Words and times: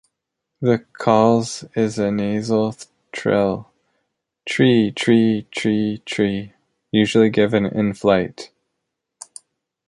The 0.61 0.79
calls 0.93 1.63
is 1.75 1.99
a 1.99 2.09
nasal 2.09 2.75
trill 3.11 3.69
"tree-tree-tree-tree", 4.47 6.53
usually 6.91 7.29
given 7.29 7.65
in 7.67 7.93
flight. 7.93 8.49